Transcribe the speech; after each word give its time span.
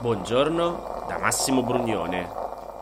Buongiorno 0.00 1.04
da 1.06 1.18
Massimo 1.18 1.62
Brugnone. 1.62 2.26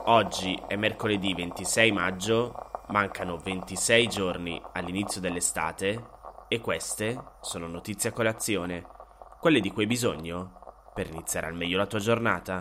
Oggi 0.04 0.56
è 0.68 0.76
mercoledì 0.76 1.34
26 1.34 1.90
maggio, 1.90 2.84
mancano 2.90 3.36
26 3.38 4.06
giorni 4.06 4.62
all'inizio 4.74 5.20
dell'estate 5.20 6.00
e 6.46 6.60
queste 6.60 7.20
sono 7.40 7.66
notizie 7.66 8.10
a 8.10 8.12
colazione, 8.12 8.86
quelle 9.40 9.58
di 9.58 9.72
cui 9.72 9.82
hai 9.82 9.88
bisogno 9.88 10.90
per 10.94 11.08
iniziare 11.08 11.48
al 11.48 11.54
meglio 11.54 11.76
la 11.76 11.86
tua 11.86 11.98
giornata. 11.98 12.60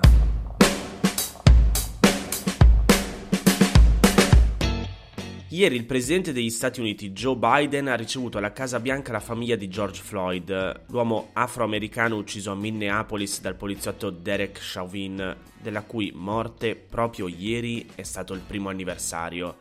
Ieri 5.50 5.78
il 5.78 5.86
presidente 5.86 6.34
degli 6.34 6.50
Stati 6.50 6.82
Uniti 6.82 7.12
Joe 7.12 7.38
Biden 7.38 7.88
ha 7.88 7.96
ricevuto 7.96 8.38
alla 8.38 8.52
Casa 8.52 8.82
Bianca 8.82 9.14
la 9.14 9.22
famiglia 9.22 9.56
di 9.56 9.70
George 9.70 10.02
Floyd, 10.02 10.82
l'uomo 10.88 11.30
afroamericano 11.32 12.18
ucciso 12.18 12.52
a 12.52 12.56
Minneapolis 12.56 13.40
dal 13.40 13.56
poliziotto 13.56 14.10
Derek 14.10 14.60
Chauvin, 14.60 15.38
della 15.62 15.84
cui 15.84 16.12
morte 16.14 16.76
proprio 16.76 17.30
ieri 17.30 17.88
è 17.96 18.04
stato 18.04 18.34
il 18.34 18.42
primo 18.46 18.68
anniversario. 18.68 19.60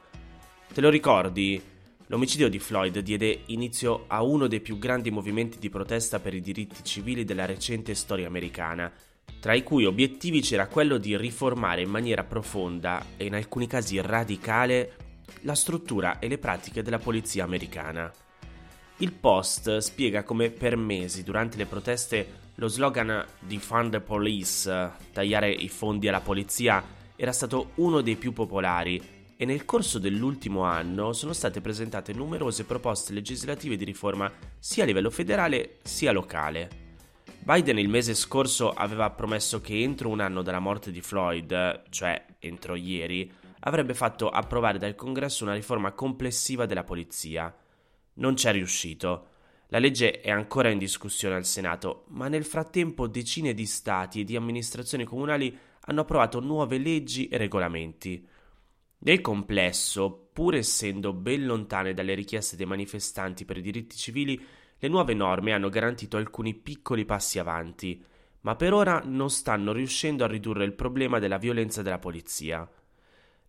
Te 0.74 0.80
lo 0.80 0.90
ricordi? 0.90 1.62
L'omicidio 2.08 2.48
di 2.48 2.58
Floyd 2.58 2.98
diede 2.98 3.42
inizio 3.46 4.06
a 4.08 4.24
uno 4.24 4.48
dei 4.48 4.60
più 4.60 4.78
grandi 4.78 5.12
movimenti 5.12 5.60
di 5.60 5.70
protesta 5.70 6.18
per 6.18 6.34
i 6.34 6.40
diritti 6.40 6.82
civili 6.82 7.22
della 7.22 7.46
recente 7.46 7.94
storia 7.94 8.26
americana, 8.26 8.92
tra 9.38 9.54
i 9.54 9.62
cui 9.62 9.84
obiettivi 9.84 10.40
c'era 10.40 10.66
quello 10.66 10.98
di 10.98 11.16
riformare 11.16 11.82
in 11.82 11.90
maniera 11.90 12.24
profonda 12.24 13.06
e 13.16 13.26
in 13.26 13.36
alcuni 13.36 13.68
casi 13.68 14.00
radicale 14.00 15.05
la 15.42 15.54
struttura 15.54 16.18
e 16.18 16.28
le 16.28 16.38
pratiche 16.38 16.82
della 16.82 16.98
polizia 16.98 17.44
americana. 17.44 18.10
Il 18.98 19.12
post 19.12 19.78
spiega 19.78 20.22
come 20.22 20.50
per 20.50 20.76
mesi 20.76 21.22
durante 21.22 21.56
le 21.56 21.66
proteste 21.66 22.44
lo 22.54 22.68
slogan 22.68 23.24
Defund 23.40 23.90
the 23.90 24.00
Police, 24.00 24.90
tagliare 25.12 25.50
i 25.50 25.68
fondi 25.68 26.08
alla 26.08 26.20
polizia, 26.20 26.82
era 27.14 27.32
stato 27.32 27.72
uno 27.74 28.00
dei 28.00 28.16
più 28.16 28.32
popolari 28.32 29.14
e 29.36 29.44
nel 29.44 29.66
corso 29.66 29.98
dell'ultimo 29.98 30.62
anno 30.62 31.12
sono 31.12 31.34
state 31.34 31.60
presentate 31.60 32.14
numerose 32.14 32.64
proposte 32.64 33.12
legislative 33.12 33.76
di 33.76 33.84
riforma 33.84 34.32
sia 34.58 34.84
a 34.84 34.86
livello 34.86 35.10
federale 35.10 35.76
sia 35.82 36.12
locale. 36.12 36.84
Biden 37.40 37.78
il 37.78 37.88
mese 37.88 38.14
scorso 38.14 38.70
aveva 38.72 39.10
promesso 39.10 39.60
che 39.60 39.80
entro 39.80 40.08
un 40.08 40.20
anno 40.20 40.40
dalla 40.40 40.58
morte 40.58 40.90
di 40.90 41.02
Floyd, 41.02 41.82
cioè 41.90 42.24
entro 42.38 42.74
ieri, 42.74 43.30
avrebbe 43.66 43.94
fatto 43.94 44.28
approvare 44.28 44.78
dal 44.78 44.94
Congresso 44.94 45.44
una 45.44 45.54
riforma 45.54 45.92
complessiva 45.92 46.66
della 46.66 46.84
polizia. 46.84 47.54
Non 48.14 48.34
c'è 48.34 48.52
riuscito. 48.52 49.28
La 49.68 49.78
legge 49.78 50.20
è 50.20 50.30
ancora 50.30 50.70
in 50.70 50.78
discussione 50.78 51.34
al 51.34 51.44
Senato, 51.44 52.04
ma 52.10 52.28
nel 52.28 52.44
frattempo 52.44 53.08
decine 53.08 53.54
di 53.54 53.66
stati 53.66 54.20
e 54.20 54.24
di 54.24 54.36
amministrazioni 54.36 55.04
comunali 55.04 55.56
hanno 55.80 56.00
approvato 56.02 56.38
nuove 56.38 56.78
leggi 56.78 57.26
e 57.26 57.36
regolamenti. 57.36 58.24
Nel 58.98 59.20
complesso, 59.20 60.28
pur 60.32 60.54
essendo 60.54 61.12
ben 61.12 61.44
lontane 61.44 61.92
dalle 61.92 62.14
richieste 62.14 62.54
dei 62.54 62.66
manifestanti 62.66 63.44
per 63.44 63.56
i 63.56 63.62
diritti 63.62 63.96
civili, 63.96 64.40
le 64.78 64.88
nuove 64.88 65.12
norme 65.12 65.52
hanno 65.52 65.70
garantito 65.70 66.16
alcuni 66.16 66.54
piccoli 66.54 67.04
passi 67.04 67.40
avanti, 67.40 68.02
ma 68.42 68.54
per 68.54 68.72
ora 68.72 69.02
non 69.04 69.28
stanno 69.28 69.72
riuscendo 69.72 70.22
a 70.22 70.28
ridurre 70.28 70.64
il 70.64 70.74
problema 70.74 71.18
della 71.18 71.38
violenza 71.38 71.82
della 71.82 71.98
polizia. 71.98 72.68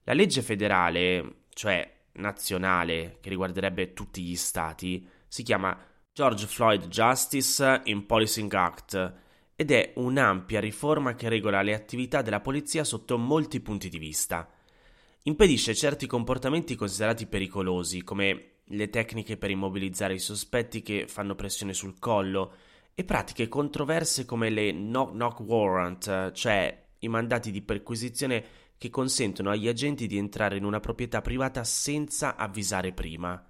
La 0.07 0.13
legge 0.13 0.41
federale, 0.41 1.41
cioè 1.49 1.95
nazionale, 2.13 3.17
che 3.19 3.27
riguarderebbe 3.27 3.91
tutti 3.91 4.23
gli 4.23 4.37
stati, 4.37 5.05
si 5.27 5.43
chiama 5.43 5.77
George 6.13 6.45
Floyd 6.45 6.87
Justice 6.87 7.81
in 7.83 8.05
Policing 8.05 8.53
Act 8.53 9.13
ed 9.53 9.69
è 9.69 9.91
un'ampia 9.95 10.61
riforma 10.61 11.13
che 11.13 11.27
regola 11.27 11.61
le 11.61 11.73
attività 11.73 12.21
della 12.21 12.39
polizia 12.39 12.85
sotto 12.85 13.17
molti 13.17 13.59
punti 13.59 13.89
di 13.89 13.97
vista. 13.97 14.49
Impedisce 15.23 15.75
certi 15.75 16.07
comportamenti 16.07 16.75
considerati 16.75 17.25
pericolosi, 17.25 18.01
come 18.01 18.51
le 18.63 18.89
tecniche 18.89 19.35
per 19.35 19.49
immobilizzare 19.49 20.13
i 20.13 20.19
sospetti 20.19 20.81
che 20.81 21.05
fanno 21.09 21.35
pressione 21.35 21.73
sul 21.73 21.99
collo, 21.99 22.53
e 22.95 23.03
pratiche 23.03 23.49
controverse 23.49 24.23
come 24.23 24.49
le 24.49 24.71
knock-knock 24.71 25.41
warrant, 25.41 26.31
cioè 26.31 26.85
i 26.99 27.09
mandati 27.09 27.51
di 27.51 27.61
perquisizione 27.61 28.66
che 28.77 28.89
consentono 28.89 29.49
agli 29.49 29.67
agenti 29.67 30.07
di 30.07 30.17
entrare 30.17 30.57
in 30.57 30.63
una 30.63 30.79
proprietà 30.79 31.21
privata 31.21 31.63
senza 31.63 32.35
avvisare 32.35 32.93
prima. 32.93 33.43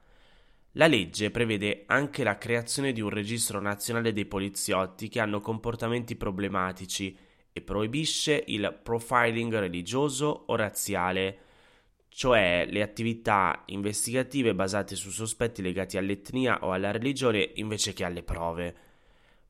La 0.73 0.87
legge 0.87 1.31
prevede 1.31 1.83
anche 1.87 2.23
la 2.23 2.37
creazione 2.37 2.93
di 2.93 3.01
un 3.01 3.09
registro 3.09 3.59
nazionale 3.59 4.13
dei 4.13 4.25
poliziotti 4.25 5.09
che 5.09 5.19
hanno 5.19 5.39
comportamenti 5.39 6.15
problematici 6.15 7.17
e 7.51 7.61
proibisce 7.61 8.43
il 8.47 8.79
profiling 8.83 9.57
religioso 9.57 10.43
o 10.45 10.55
razziale, 10.55 11.39
cioè 12.09 12.67
le 12.69 12.83
attività 12.83 13.63
investigative 13.67 14.53
basate 14.53 14.95
su 14.95 15.09
sospetti 15.09 15.63
legati 15.63 15.97
all'etnia 15.97 16.63
o 16.63 16.71
alla 16.71 16.91
religione 16.91 17.51
invece 17.55 17.93
che 17.93 18.03
alle 18.03 18.21
prove. 18.21 18.75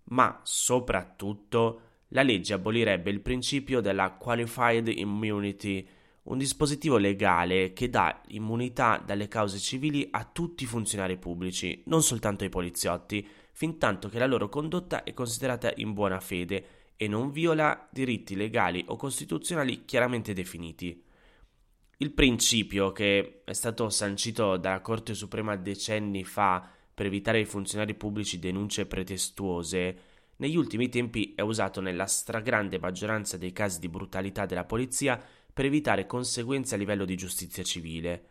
Ma 0.05 0.39
soprattutto 0.43 1.81
la 2.09 2.23
legge 2.23 2.53
abolirebbe 2.53 3.09
il 3.09 3.21
principio 3.21 3.81
della 3.81 4.11
qualified 4.11 4.87
immunity, 4.87 5.87
un 6.23 6.37
dispositivo 6.37 6.97
legale 6.97 7.73
che 7.73 7.89
dà 7.89 8.21
immunità 8.27 9.01
dalle 9.03 9.27
cause 9.27 9.59
civili 9.59 10.07
a 10.11 10.23
tutti 10.25 10.63
i 10.63 10.67
funzionari 10.67 11.17
pubblici, 11.17 11.83
non 11.85 12.03
soltanto 12.03 12.43
ai 12.43 12.49
poliziotti, 12.49 13.25
fin 13.51 13.77
tanto 13.77 14.09
che 14.09 14.19
la 14.19 14.25
loro 14.25 14.49
condotta 14.49 15.03
è 15.03 15.13
considerata 15.13 15.71
in 15.77 15.93
buona 15.93 16.19
fede 16.19 16.65
e 16.97 17.07
non 17.07 17.31
viola 17.31 17.87
diritti 17.91 18.35
legali 18.35 18.83
o 18.87 18.95
costituzionali 18.95 19.85
chiaramente 19.85 20.33
definiti. 20.33 21.03
Il 21.99 22.11
principio, 22.11 22.91
che 22.91 23.41
è 23.43 23.53
stato 23.53 23.89
sancito 23.89 24.57
dalla 24.57 24.81
Corte 24.81 25.13
Suprema 25.13 25.55
decenni 25.55 26.23
fa 26.23 26.69
per 26.93 27.07
evitare 27.07 27.39
ai 27.39 27.45
funzionari 27.45 27.95
pubblici 27.95 28.37
denunce 28.37 28.85
pretestuose, 28.85 29.97
negli 30.37 30.55
ultimi 30.55 30.89
tempi 30.89 31.33
è 31.35 31.41
usato 31.41 31.81
nella 31.81 32.05
stragrande 32.05 32.79
maggioranza 32.79 33.37
dei 33.37 33.51
casi 33.51 33.79
di 33.79 33.89
brutalità 33.89 34.45
della 34.45 34.65
polizia 34.65 35.21
per 35.51 35.65
evitare 35.65 36.05
conseguenze 36.05 36.75
a 36.75 36.77
livello 36.77 37.05
di 37.05 37.15
giustizia 37.15 37.63
civile, 37.63 38.25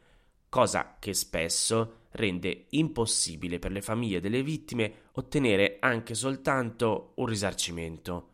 cosa 0.48 0.96
che 0.98 1.12
spesso 1.14 2.04
rende 2.12 2.66
impossibile 2.70 3.58
per 3.58 3.72
le 3.72 3.82
famiglie 3.82 4.20
delle 4.20 4.42
vittime 4.42 4.92
ottenere 5.12 5.78
anche 5.80 6.14
soltanto 6.14 7.12
un 7.16 7.26
risarcimento. 7.26 8.30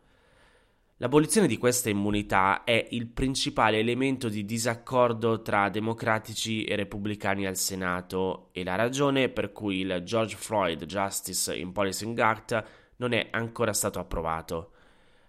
L'abolizione 0.99 1.49
di 1.49 1.57
questa 1.57 1.91
immunità 1.91 2.63
è 2.63 2.87
il 2.91 3.09
principale 3.09 3.79
elemento 3.79 4.29
di 4.29 4.45
disaccordo 4.45 5.43
tra 5.43 5.69
democratici 5.69 6.63
e 6.63 6.77
repubblicani 6.77 7.45
al 7.45 7.57
Senato 7.57 8.51
e 8.53 8.63
la 8.63 8.77
ragione 8.77 9.29
per 9.29 9.51
cui 9.51 9.79
il 9.79 10.03
George 10.05 10.37
Floyd 10.37 10.85
Justice 10.85 11.57
in 11.57 11.73
Policing 11.73 12.17
Act 12.21 12.65
non 13.03 13.13
è 13.13 13.29
ancora 13.33 13.73
stato 13.73 13.99
approvato. 13.99 14.71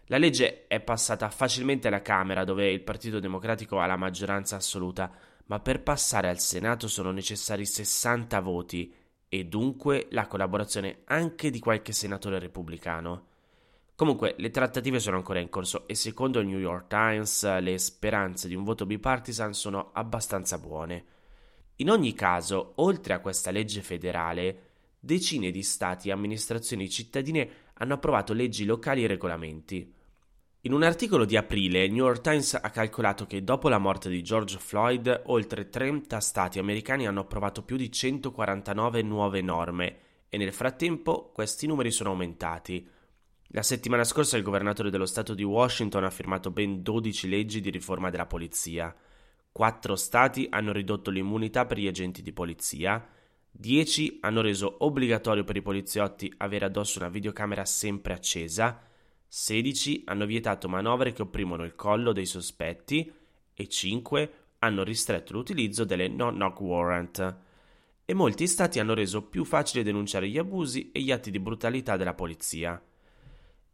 La 0.07 0.17
legge 0.17 0.67
è 0.67 0.79
passata 0.79 1.29
facilmente 1.29 1.87
alla 1.87 2.03
Camera, 2.03 2.43
dove 2.43 2.69
il 2.69 2.81
Partito 2.81 3.19
Democratico 3.19 3.79
ha 3.79 3.87
la 3.87 3.95
maggioranza 3.95 4.57
assoluta, 4.57 5.11
ma 5.45 5.59
per 5.59 5.81
passare 5.81 6.29
al 6.29 6.39
Senato 6.39 6.87
sono 6.87 7.11
necessari 7.11 7.65
60 7.65 8.39
voti 8.41 8.93
e 9.27 9.45
dunque 9.45 10.07
la 10.11 10.27
collaborazione 10.27 10.99
anche 11.05 11.49
di 11.49 11.57
qualche 11.57 11.93
senatore 11.93 12.37
repubblicano. 12.37 13.27
Comunque, 13.95 14.35
le 14.37 14.51
trattative 14.51 14.99
sono 14.99 15.17
ancora 15.17 15.39
in 15.39 15.49
corso 15.49 15.87
e 15.87 15.95
secondo 15.95 16.39
il 16.39 16.47
New 16.47 16.59
York 16.59 16.87
Times 16.87 17.59
le 17.59 17.77
speranze 17.79 18.47
di 18.47 18.55
un 18.55 18.63
voto 18.63 18.85
bipartisan 18.85 19.53
sono 19.53 19.89
abbastanza 19.93 20.59
buone. 20.59 21.05
In 21.77 21.89
ogni 21.89 22.13
caso, 22.13 22.73
oltre 22.75 23.13
a 23.13 23.19
questa 23.19 23.49
legge 23.49 23.81
federale, 23.81 24.71
decine 24.99 25.51
di 25.51 25.63
stati 25.63 26.07
e 26.09 26.11
amministrazioni 26.11 26.89
cittadine 26.89 27.49
hanno 27.75 27.93
approvato 27.93 28.33
leggi 28.33 28.65
locali 28.65 29.03
e 29.03 29.07
regolamenti. 29.07 29.93
In 30.65 30.71
un 30.71 30.83
articolo 30.83 31.25
di 31.25 31.35
aprile, 31.35 31.83
il 31.83 31.91
New 31.91 32.05
York 32.05 32.21
Times 32.21 32.53
ha 32.53 32.69
calcolato 32.69 33.25
che 33.25 33.43
dopo 33.43 33.67
la 33.67 33.79
morte 33.79 34.09
di 34.09 34.23
George 34.23 34.57
Floyd, 34.59 35.23
oltre 35.25 35.69
30 35.69 36.19
stati 36.21 36.57
americani 36.57 37.05
hanno 37.05 37.19
approvato 37.19 37.63
più 37.63 37.75
di 37.75 37.91
149 37.91 39.01
nuove 39.01 39.41
norme 39.41 39.97
e 40.29 40.37
nel 40.37 40.53
frattempo 40.53 41.31
questi 41.33 41.67
numeri 41.67 41.91
sono 41.91 42.11
aumentati. 42.11 42.87
La 43.47 43.61
settimana 43.61 44.03
scorsa 44.03 44.37
il 44.37 44.41
governatore 44.43 44.89
dello 44.89 45.05
Stato 45.05 45.33
di 45.33 45.43
Washington 45.43 46.05
ha 46.05 46.09
firmato 46.09 46.49
ben 46.49 46.81
12 46.81 47.27
leggi 47.27 47.59
di 47.59 47.69
riforma 47.69 48.09
della 48.09 48.25
polizia. 48.25 48.95
Quattro 49.51 49.95
stati 49.95 50.47
hanno 50.49 50.71
ridotto 50.71 51.11
l'immunità 51.11 51.65
per 51.65 51.77
gli 51.77 51.87
agenti 51.87 52.21
di 52.23 52.31
polizia, 52.31 53.05
10 53.55 54.17
hanno 54.21 54.41
reso 54.41 54.77
obbligatorio 54.79 55.43
per 55.43 55.55
i 55.55 55.61
poliziotti 55.61 56.33
avere 56.37 56.65
addosso 56.65 56.97
una 56.99 57.09
videocamera 57.09 57.63
sempre 57.65 58.13
accesa, 58.13 58.81
16 59.27 60.03
hanno 60.05 60.25
vietato 60.25 60.67
manovre 60.67 61.13
che 61.13 61.21
opprimono 61.21 61.63
il 61.63 61.75
collo 61.75 62.13
dei 62.13 62.25
sospetti 62.25 63.11
e 63.53 63.67
5 63.67 64.33
hanno 64.59 64.83
ristretto 64.83 65.33
l'utilizzo 65.33 65.83
delle 65.83 66.07
no-knock 66.07 66.59
warrant. 66.61 67.37
E 68.05 68.13
molti 68.13 68.47
stati 68.47 68.79
hanno 68.79 68.93
reso 68.93 69.23
più 69.23 69.45
facile 69.45 69.83
denunciare 69.83 70.27
gli 70.27 70.37
abusi 70.37 70.91
e 70.91 71.01
gli 71.01 71.11
atti 71.11 71.31
di 71.31 71.39
brutalità 71.39 71.95
della 71.95 72.13
polizia. 72.13 72.81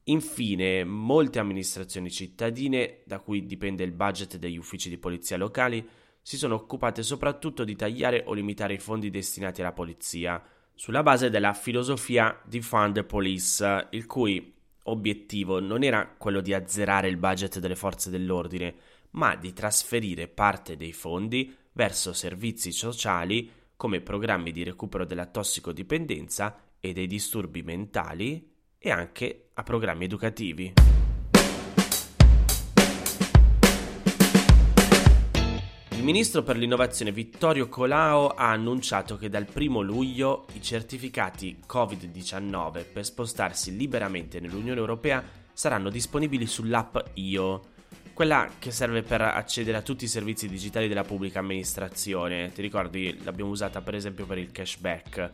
Infine, 0.03 0.83
molte 0.83 1.39
amministrazioni 1.39 2.11
cittadine, 2.11 3.01
da 3.05 3.19
cui 3.19 3.45
dipende 3.45 3.83
il 3.83 3.91
budget 3.91 4.37
degli 4.37 4.57
uffici 4.57 4.89
di 4.89 4.97
polizia 4.97 5.37
locali, 5.37 5.87
si 6.29 6.37
sono 6.37 6.53
occupate 6.53 7.01
soprattutto 7.01 7.63
di 7.63 7.75
tagliare 7.75 8.21
o 8.27 8.33
limitare 8.33 8.75
i 8.75 8.77
fondi 8.77 9.09
destinati 9.09 9.61
alla 9.61 9.71
polizia, 9.71 10.39
sulla 10.75 11.01
base 11.01 11.31
della 11.31 11.53
filosofia 11.53 12.39
di 12.45 12.61
Fund 12.61 13.03
Police, 13.03 13.87
il 13.89 14.05
cui 14.05 14.53
obiettivo 14.83 15.59
non 15.59 15.81
era 15.81 16.07
quello 16.07 16.41
di 16.41 16.53
azzerare 16.53 17.07
il 17.07 17.17
budget 17.17 17.57
delle 17.57 17.75
forze 17.75 18.11
dell'ordine, 18.11 18.75
ma 19.13 19.35
di 19.35 19.53
trasferire 19.53 20.27
parte 20.27 20.77
dei 20.77 20.93
fondi 20.93 21.51
verso 21.71 22.13
servizi 22.13 22.71
sociali 22.71 23.51
come 23.75 23.99
programmi 23.99 24.51
di 24.51 24.61
recupero 24.61 25.05
della 25.05 25.25
tossicodipendenza 25.25 26.61
e 26.79 26.93
dei 26.93 27.07
disturbi 27.07 27.63
mentali 27.63 28.53
e 28.77 28.91
anche 28.91 29.49
a 29.55 29.63
programmi 29.63 30.03
educativi. 30.03 30.73
Il 35.99 36.05
ministro 36.05 36.43
per 36.43 36.55
l'innovazione 36.55 37.11
Vittorio 37.11 37.67
Colao 37.67 38.29
ha 38.29 38.51
annunciato 38.51 39.17
che 39.17 39.27
dal 39.27 39.45
1 39.53 39.81
luglio 39.81 40.45
i 40.53 40.61
certificati 40.61 41.59
Covid-19 41.67 42.85
per 42.93 43.03
spostarsi 43.03 43.75
liberamente 43.75 44.39
nell'Unione 44.39 44.79
Europea 44.79 45.21
saranno 45.51 45.89
disponibili 45.89 46.45
sull'app 46.45 46.95
IO, 47.15 47.65
quella 48.13 48.49
che 48.57 48.71
serve 48.71 49.01
per 49.01 49.19
accedere 49.19 49.75
a 49.75 49.81
tutti 49.81 50.05
i 50.05 50.07
servizi 50.07 50.47
digitali 50.47 50.87
della 50.87 51.03
pubblica 51.03 51.39
amministrazione. 51.39 52.49
Ti 52.53 52.61
ricordi, 52.61 53.19
l'abbiamo 53.21 53.51
usata 53.51 53.81
per 53.81 53.95
esempio 53.95 54.25
per 54.25 54.37
il 54.37 54.51
cashback 54.51 55.31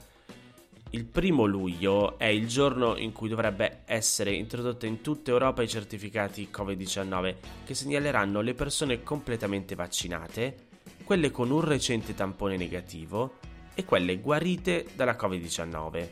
il 0.92 1.06
primo 1.06 1.46
luglio 1.46 2.18
è 2.18 2.26
il 2.26 2.48
giorno 2.48 2.96
in 2.96 3.12
cui 3.12 3.28
dovrebbe 3.28 3.82
essere 3.86 4.32
introdotta 4.32 4.86
in 4.86 5.02
tutta 5.02 5.32
Europa 5.32 5.62
i 5.62 5.68
certificati 5.68 6.50
Covid-19 6.52 7.36
che 7.66 7.74
segnaleranno 7.74 8.42
le 8.42 8.54
persone 8.54 9.04
completamente 9.04 9.76
vaccinate, 9.76 10.68
quelle 11.04 11.32
con 11.32 11.52
un 11.52 11.62
recente 11.62 12.14
tampone 12.14 12.56
negativo 12.56 13.40
e 13.74 13.84
quelle 13.84 14.18
guarite 14.20 14.88
dalla 14.96 15.18
Covid-19. 15.20 16.08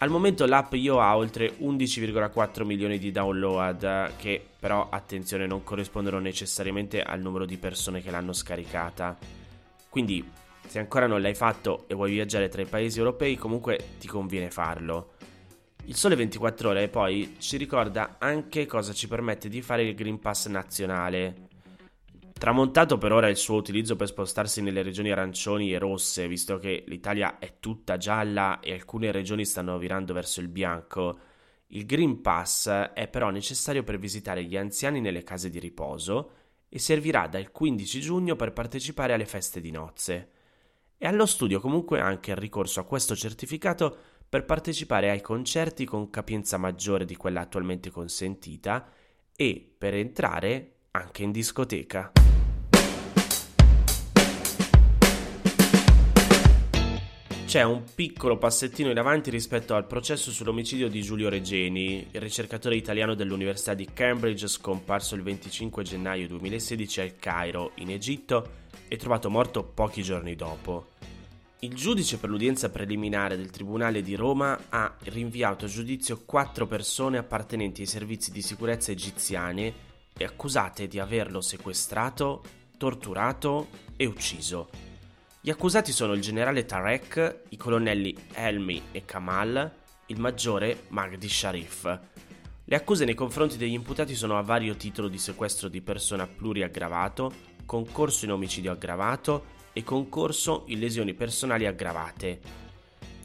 Al 0.00 0.10
momento 0.10 0.46
l'app 0.46 0.74
Io 0.74 1.00
ha 1.00 1.16
oltre 1.16 1.56
11,4 1.58 2.64
milioni 2.64 2.98
di 2.98 3.10
download 3.10 4.12
che 4.16 4.44
però 4.58 4.88
attenzione 4.90 5.46
non 5.46 5.64
corrispondono 5.64 6.20
necessariamente 6.20 7.02
al 7.02 7.20
numero 7.20 7.44
di 7.44 7.56
persone 7.56 8.00
che 8.00 8.10
l'hanno 8.10 8.32
scaricata. 8.32 9.16
Quindi 9.88 10.24
se 10.68 10.78
ancora 10.78 11.06
non 11.06 11.20
l'hai 11.20 11.34
fatto 11.34 11.84
e 11.88 11.94
vuoi 11.94 12.12
viaggiare 12.12 12.48
tra 12.48 12.62
i 12.62 12.66
paesi 12.66 12.98
europei, 12.98 13.36
comunque 13.36 13.94
ti 13.98 14.06
conviene 14.06 14.50
farlo. 14.50 15.14
Il 15.86 15.96
Sole 15.96 16.16
24 16.16 16.68
Ore 16.68 16.88
poi 16.88 17.36
ci 17.38 17.56
ricorda 17.56 18.16
anche 18.18 18.66
cosa 18.66 18.92
ci 18.92 19.08
permette 19.08 19.48
di 19.48 19.62
fare 19.62 19.82
il 19.82 19.94
Green 19.94 20.18
Pass 20.20 20.46
nazionale. 20.48 21.46
Tramontato 22.34 22.98
per 22.98 23.12
ora 23.12 23.28
il 23.28 23.36
suo 23.36 23.56
utilizzo 23.56 23.96
per 23.96 24.06
spostarsi 24.06 24.60
nelle 24.60 24.82
regioni 24.82 25.10
arancioni 25.10 25.72
e 25.72 25.78
rosse, 25.78 26.28
visto 26.28 26.58
che 26.58 26.84
l'Italia 26.86 27.38
è 27.38 27.54
tutta 27.58 27.96
gialla 27.96 28.60
e 28.60 28.72
alcune 28.72 29.10
regioni 29.10 29.44
stanno 29.46 29.78
virando 29.78 30.12
verso 30.12 30.40
il 30.40 30.48
bianco, 30.48 31.18
il 31.68 31.84
Green 31.84 32.20
Pass 32.20 32.68
è 32.68 33.08
però 33.08 33.30
necessario 33.30 33.82
per 33.82 33.98
visitare 33.98 34.44
gli 34.44 34.56
anziani 34.56 35.00
nelle 35.00 35.22
case 35.22 35.50
di 35.50 35.58
riposo 35.58 36.30
e 36.68 36.78
servirà 36.78 37.26
dal 37.26 37.50
15 37.50 38.00
giugno 38.00 38.36
per 38.36 38.52
partecipare 38.52 39.14
alle 39.14 39.26
feste 39.26 39.60
di 39.60 39.70
nozze. 39.70 40.30
È 41.00 41.06
allo 41.06 41.26
studio 41.26 41.60
comunque 41.60 42.00
anche 42.00 42.32
il 42.32 42.36
ricorso 42.36 42.80
a 42.80 42.84
questo 42.84 43.14
certificato 43.14 43.96
per 44.28 44.44
partecipare 44.44 45.10
ai 45.10 45.20
concerti 45.20 45.84
con 45.84 46.10
capienza 46.10 46.56
maggiore 46.56 47.04
di 47.04 47.14
quella 47.14 47.42
attualmente 47.42 47.88
consentita 47.88 48.84
e 49.36 49.74
per 49.78 49.94
entrare 49.94 50.78
anche 50.90 51.22
in 51.22 51.30
discoteca. 51.30 52.10
C'è 57.48 57.62
un 57.62 57.82
piccolo 57.94 58.36
passettino 58.36 58.90
in 58.90 58.98
avanti 58.98 59.30
rispetto 59.30 59.74
al 59.74 59.86
processo 59.86 60.30
sull'omicidio 60.30 60.86
di 60.90 61.00
Giulio 61.00 61.30
Regeni, 61.30 62.06
il 62.10 62.20
ricercatore 62.20 62.76
italiano 62.76 63.14
dell'Università 63.14 63.72
di 63.72 63.88
Cambridge 63.90 64.46
scomparso 64.48 65.14
il 65.14 65.22
25 65.22 65.82
gennaio 65.82 66.28
2016 66.28 67.00
al 67.00 67.16
Cairo, 67.16 67.70
in 67.76 67.90
Egitto, 67.90 68.50
e 68.86 68.98
trovato 68.98 69.30
morto 69.30 69.64
pochi 69.64 70.02
giorni 70.02 70.36
dopo. 70.36 70.88
Il 71.60 71.74
giudice 71.74 72.18
per 72.18 72.28
l'udienza 72.28 72.68
preliminare 72.68 73.38
del 73.38 73.48
Tribunale 73.48 74.02
di 74.02 74.14
Roma 74.14 74.64
ha 74.68 74.94
rinviato 75.04 75.64
a 75.64 75.68
giudizio 75.68 76.24
quattro 76.26 76.66
persone 76.66 77.16
appartenenti 77.16 77.80
ai 77.80 77.86
servizi 77.86 78.30
di 78.30 78.42
sicurezza 78.42 78.92
egiziane 78.92 79.72
e 80.14 80.22
accusate 80.22 80.86
di 80.86 80.98
averlo 80.98 81.40
sequestrato, 81.40 82.42
torturato 82.76 83.68
e 83.96 84.04
ucciso. 84.04 84.87
Gli 85.40 85.50
accusati 85.50 85.92
sono 85.92 86.14
il 86.14 86.20
generale 86.20 86.64
Tarek, 86.64 87.42
i 87.50 87.56
colonnelli 87.56 88.14
Helmi 88.32 88.82
e 88.90 89.04
Kamal, 89.04 89.72
il 90.06 90.18
maggiore 90.18 90.82
Magdi 90.88 91.28
Sharif. 91.28 92.00
Le 92.64 92.76
accuse 92.76 93.04
nei 93.04 93.14
confronti 93.14 93.56
degli 93.56 93.72
imputati 93.72 94.16
sono 94.16 94.36
a 94.36 94.42
vario 94.42 94.74
titolo 94.74 95.06
di 95.06 95.16
sequestro 95.16 95.68
di 95.68 95.80
persona 95.80 96.26
pluriaggravato, 96.26 97.32
concorso 97.64 98.24
in 98.24 98.32
omicidio 98.32 98.72
aggravato 98.72 99.56
e 99.72 99.84
concorso 99.84 100.64
in 100.66 100.80
lesioni 100.80 101.14
personali 101.14 101.66
aggravate. 101.66 102.40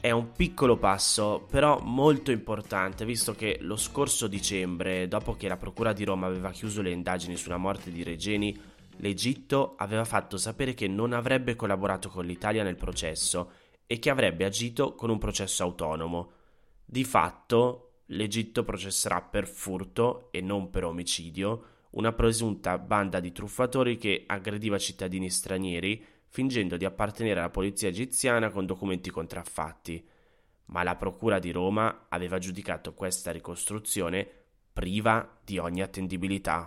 È 0.00 0.12
un 0.12 0.30
piccolo 0.32 0.76
passo, 0.76 1.44
però 1.50 1.80
molto 1.80 2.30
importante, 2.30 3.04
visto 3.04 3.34
che 3.34 3.58
lo 3.60 3.76
scorso 3.76 4.28
dicembre, 4.28 5.08
dopo 5.08 5.34
che 5.34 5.48
la 5.48 5.56
Procura 5.56 5.92
di 5.92 6.04
Roma 6.04 6.26
aveva 6.26 6.52
chiuso 6.52 6.80
le 6.80 6.90
indagini 6.90 7.36
sulla 7.36 7.56
morte 7.56 7.90
di 7.90 8.04
Regeni, 8.04 8.72
l'Egitto 8.96 9.74
aveva 9.76 10.04
fatto 10.04 10.36
sapere 10.36 10.74
che 10.74 10.88
non 10.88 11.12
avrebbe 11.12 11.56
collaborato 11.56 12.08
con 12.08 12.24
l'Italia 12.24 12.62
nel 12.62 12.76
processo 12.76 13.50
e 13.86 13.98
che 13.98 14.10
avrebbe 14.10 14.44
agito 14.44 14.94
con 14.94 15.10
un 15.10 15.18
processo 15.18 15.62
autonomo. 15.62 16.32
Di 16.84 17.04
fatto, 17.04 18.00
l'Egitto 18.06 18.64
processerà 18.64 19.20
per 19.22 19.46
furto 19.46 20.28
e 20.30 20.40
non 20.40 20.70
per 20.70 20.84
omicidio 20.84 21.66
una 21.90 22.12
presunta 22.12 22.78
banda 22.78 23.20
di 23.20 23.32
truffatori 23.32 23.96
che 23.96 24.24
aggrediva 24.26 24.78
cittadini 24.78 25.30
stranieri 25.30 26.04
fingendo 26.28 26.76
di 26.76 26.84
appartenere 26.84 27.38
alla 27.38 27.50
polizia 27.50 27.88
egiziana 27.88 28.50
con 28.50 28.66
documenti 28.66 29.10
contraffatti. 29.10 30.04
Ma 30.66 30.82
la 30.82 30.96
Procura 30.96 31.38
di 31.38 31.52
Roma 31.52 32.06
aveva 32.08 32.38
giudicato 32.38 32.94
questa 32.94 33.30
ricostruzione 33.30 34.28
priva 34.72 35.38
di 35.44 35.58
ogni 35.58 35.82
attendibilità. 35.82 36.66